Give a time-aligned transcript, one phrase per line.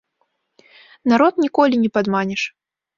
[1.15, 2.41] Народ ніколі не падманеш.